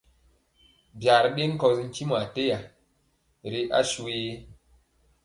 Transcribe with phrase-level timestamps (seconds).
[0.97, 2.59] Byaa ri ɗe nkɔsi ntimɔ ateya
[3.51, 4.31] ri asuye?